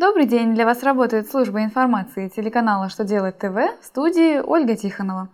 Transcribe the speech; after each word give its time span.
Добрый 0.00 0.24
день! 0.24 0.54
Для 0.54 0.64
вас 0.64 0.82
работает 0.82 1.30
служба 1.30 1.62
информации 1.62 2.28
телеканала 2.34 2.88
«Что 2.88 3.04
делать 3.04 3.36
ТВ» 3.36 3.54
в 3.82 3.84
студии 3.84 4.38
Ольга 4.38 4.74
Тихонова. 4.74 5.28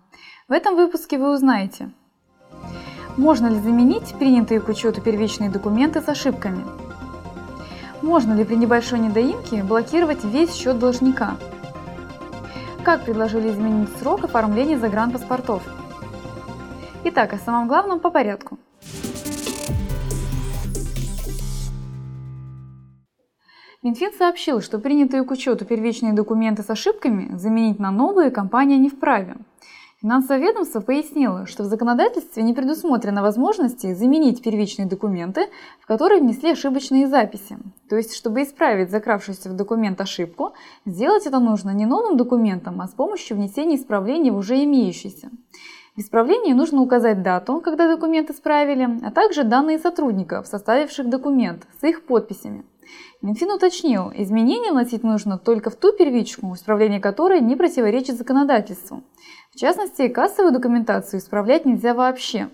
В 0.49 0.53
этом 0.53 0.75
выпуске 0.75 1.19
вы 1.19 1.33
узнаете, 1.33 1.93
можно 3.17 3.47
ли 3.47 3.61
заменить 3.61 4.17
принятые 4.19 4.61
к 4.61 4.69
учету 4.69 5.01
первичные 5.01 5.51
документы 5.51 6.03
с 6.03 6.09
ошибками, 6.09 6.65
можно 8.03 8.35
ли 8.35 8.43
при 8.43 8.57
небольшой 8.57 8.99
недоимке 8.99 9.63
блокировать 9.63 10.25
весь 10.25 10.53
счет 10.53 10.81
должника, 10.81 11.37
как 12.83 13.05
предложили 13.05 13.51
изменить 13.51 13.97
срок 14.01 14.25
оформления 14.25 14.81
загранпаспортов. 14.81 15.63
Итак, 17.05 17.35
о 17.35 17.39
самом 17.39 17.69
главном 17.69 18.01
по 18.01 18.11
порядку. 18.11 18.59
Минфин 23.87 24.11
сообщил, 24.19 24.61
что 24.61 24.81
принятые 24.81 25.23
к 25.23 25.31
учету 25.31 25.65
первичные 25.65 26.13
документы 26.13 26.65
с 26.65 26.71
ошибками 26.71 27.37
заменить 27.37 27.79
на 27.79 27.93
новые 27.93 28.33
компания 28.33 28.79
не 28.79 28.89
вправе. 28.89 29.37
Финансовое 30.03 30.41
ведомство 30.41 30.81
пояснило, 30.81 31.47
что 31.47 31.63
в 31.63 31.67
законодательстве 31.67 32.43
не 32.43 32.53
предусмотрено 32.53 33.23
возможности 33.23 33.95
заменить 33.95 34.43
первичные 34.43 34.89
документы, 34.89 35.49
в 35.81 35.87
которые 35.87 36.21
внесли 36.21 36.51
ошибочные 36.51 37.07
записи. 37.07 37.59
То 37.89 37.97
есть, 37.97 38.17
чтобы 38.17 38.43
исправить 38.43 38.91
закравшуюся 38.91 39.51
в 39.51 39.53
документ 39.55 40.01
ошибку, 40.01 40.55
сделать 40.85 41.25
это 41.25 41.39
нужно 41.39 41.71
не 41.71 41.87
новым 41.87 42.17
документом, 42.17 42.81
а 42.81 42.89
с 42.89 42.91
помощью 42.91 43.37
внесения 43.37 43.77
исправлений 43.77 44.33
в 44.33 44.37
уже 44.37 44.65
имеющийся. 44.65 45.31
В 45.97 46.01
исправлении 46.01 46.53
нужно 46.53 46.83
указать 46.83 47.23
дату, 47.23 47.63
когда 47.63 47.89
документ 47.89 48.29
исправили, 48.29 48.87
а 49.03 49.11
также 49.11 49.45
данные 49.45 49.79
сотрудников, 49.79 50.47
составивших 50.47 51.09
документ, 51.09 51.67
с 51.81 51.85
их 51.85 52.05
подписями. 52.05 52.67
Минфин 53.23 53.51
уточнил, 53.51 54.13
изменения 54.15 54.73
вносить 54.73 55.03
нужно 55.03 55.39
только 55.39 55.71
в 55.71 55.77
ту 55.77 55.93
первичку, 55.93 56.53
исправление 56.53 57.01
которой 57.01 57.41
не 57.41 57.57
противоречит 57.57 58.19
законодательству. 58.19 59.05
В 59.55 59.57
частности, 59.57 60.09
кассовую 60.09 60.53
документацию 60.53 61.19
исправлять 61.19 61.65
нельзя 61.65 61.95
вообще. 61.95 62.51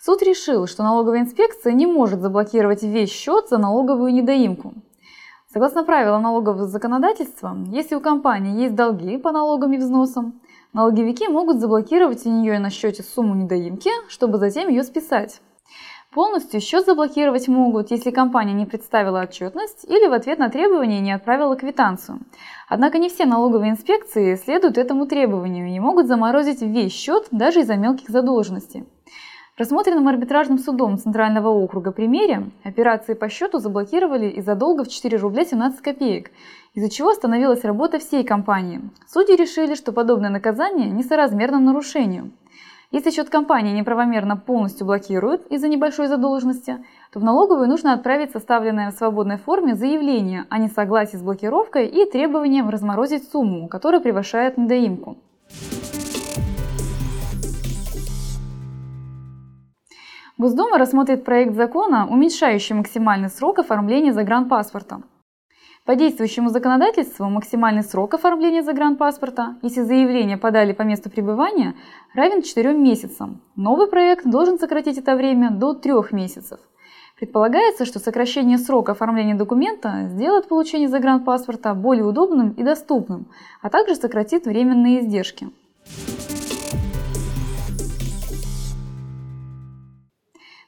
Суд 0.00 0.22
решил, 0.22 0.66
что 0.66 0.82
налоговая 0.82 1.20
инспекция 1.20 1.74
не 1.74 1.84
может 1.84 2.22
заблокировать 2.22 2.82
весь 2.82 3.12
счет 3.12 3.50
за 3.50 3.58
налоговую 3.58 4.14
недоимку. 4.14 4.72
Согласно 5.54 5.84
правилам 5.84 6.22
налогового 6.22 6.66
законодательства, 6.66 7.56
если 7.68 7.94
у 7.94 8.00
компании 8.00 8.62
есть 8.62 8.74
долги 8.74 9.18
по 9.18 9.30
налогам 9.30 9.72
и 9.72 9.76
взносам, 9.76 10.40
налоговики 10.72 11.28
могут 11.28 11.60
заблокировать 11.60 12.26
у 12.26 12.28
нее 12.28 12.58
на 12.58 12.70
счете 12.70 13.04
сумму 13.04 13.36
недоимки, 13.36 13.92
чтобы 14.08 14.38
затем 14.38 14.68
ее 14.68 14.82
списать. 14.82 15.40
Полностью 16.12 16.60
счет 16.60 16.84
заблокировать 16.86 17.46
могут, 17.46 17.92
если 17.92 18.10
компания 18.10 18.52
не 18.52 18.66
представила 18.66 19.20
отчетность 19.20 19.84
или 19.84 20.08
в 20.08 20.12
ответ 20.12 20.40
на 20.40 20.48
требование 20.48 20.98
не 20.98 21.12
отправила 21.12 21.54
квитанцию. 21.54 22.18
Однако 22.68 22.98
не 22.98 23.08
все 23.08 23.24
налоговые 23.24 23.70
инспекции 23.70 24.34
следуют 24.34 24.76
этому 24.76 25.06
требованию 25.06 25.68
и 25.68 25.78
могут 25.78 26.08
заморозить 26.08 26.62
весь 26.62 26.92
счет 26.92 27.28
даже 27.30 27.60
из-за 27.60 27.76
мелких 27.76 28.08
задолженностей. 28.08 28.86
Рассмотренном 29.56 30.08
арбитражным 30.08 30.58
судом 30.58 30.98
Центрального 30.98 31.48
округа 31.48 31.92
примере 31.92 32.50
операции 32.64 33.14
по 33.14 33.28
счету 33.28 33.60
заблокировали 33.60 34.26
из-за 34.30 34.56
долга 34.56 34.82
в 34.82 34.88
4 34.88 35.16
рубля 35.18 35.44
17 35.44 35.80
копеек, 35.80 36.32
из-за 36.74 36.90
чего 36.90 37.10
остановилась 37.10 37.62
работа 37.62 38.00
всей 38.00 38.24
компании. 38.24 38.80
Судьи 39.06 39.36
решили, 39.36 39.76
что 39.76 39.92
подобное 39.92 40.28
наказание 40.28 40.90
несоразмерно 40.90 41.60
нарушению. 41.60 42.32
Если 42.90 43.12
счет 43.12 43.30
компании 43.30 43.78
неправомерно 43.78 44.36
полностью 44.36 44.88
блокируют 44.88 45.46
из-за 45.46 45.68
небольшой 45.68 46.08
задолженности, 46.08 46.84
то 47.12 47.20
в 47.20 47.22
налоговую 47.22 47.68
нужно 47.68 47.92
отправить 47.92 48.32
составленное 48.32 48.90
в 48.90 48.94
свободной 48.94 49.36
форме 49.36 49.76
заявление 49.76 50.46
о 50.50 50.58
несогласии 50.58 51.16
с 51.16 51.22
блокировкой 51.22 51.86
и 51.86 52.10
требованием 52.10 52.70
разморозить 52.70 53.30
сумму, 53.30 53.68
которая 53.68 54.00
превышает 54.00 54.58
недоимку. 54.58 55.16
Госдума 60.36 60.78
рассмотрит 60.78 61.24
проект 61.24 61.54
закона, 61.54 62.08
уменьшающий 62.10 62.74
максимальный 62.74 63.28
срок 63.28 63.60
оформления 63.60 64.12
загранпаспорта. 64.12 65.02
По 65.86 65.94
действующему 65.94 66.48
законодательству 66.48 67.26
максимальный 67.26 67.84
срок 67.84 68.14
оформления 68.14 68.64
загранпаспорта, 68.64 69.56
если 69.62 69.82
заявление 69.82 70.36
подали 70.36 70.72
по 70.72 70.82
месту 70.82 71.08
пребывания, 71.08 71.76
равен 72.14 72.42
4 72.42 72.72
месяцам. 72.72 73.42
Новый 73.54 73.86
проект 73.86 74.26
должен 74.26 74.58
сократить 74.58 74.98
это 74.98 75.14
время 75.14 75.52
до 75.52 75.72
3 75.72 75.92
месяцев. 76.10 76.58
Предполагается, 77.16 77.84
что 77.84 78.00
сокращение 78.00 78.58
срока 78.58 78.90
оформления 78.92 79.36
документа 79.36 80.08
сделает 80.08 80.48
получение 80.48 80.88
загранпаспорта 80.88 81.74
более 81.74 82.06
удобным 82.06 82.50
и 82.50 82.64
доступным, 82.64 83.28
а 83.62 83.70
также 83.70 83.94
сократит 83.94 84.46
временные 84.46 84.98
издержки. 84.98 85.50